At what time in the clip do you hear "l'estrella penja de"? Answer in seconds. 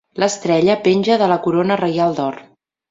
0.21-1.29